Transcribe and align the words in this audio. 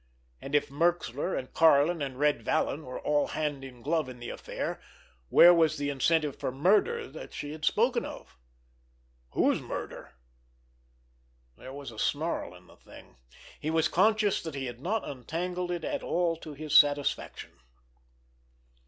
And 0.41 0.55
if 0.55 0.69
Merxler 0.69 1.37
and 1.37 1.53
Karlin 1.53 2.01
and 2.01 2.17
Red 2.17 2.41
Vallon 2.41 2.83
were 2.85 2.99
all 2.99 3.27
hand 3.27 3.63
in 3.63 3.83
glove 3.83 4.09
in 4.09 4.17
the 4.19 4.31
affair, 4.31 4.81
where 5.29 5.53
was 5.53 5.77
the 5.77 5.91
incentive 5.91 6.39
for 6.39 6.51
murder 6.51 7.07
that 7.07 7.33
she 7.35 7.51
had 7.51 7.63
spoken 7.63 8.03
of? 8.03 8.35
Whose 9.33 9.61
murder? 9.61 10.13
There 11.55 11.71
was 11.71 11.91
a 11.91 11.99
snarl 11.99 12.55
in 12.55 12.65
the 12.65 12.77
thing. 12.77 13.17
He 13.59 13.69
was 13.69 13.87
conscious 13.87 14.41
that 14.41 14.55
he 14.55 14.65
had 14.65 14.81
not 14.81 15.07
untangled 15.07 15.69
it 15.69 15.83
at 15.83 16.01
all 16.01 16.35
to 16.37 16.55
his 16.55 16.75
satisfaction. 16.75 17.59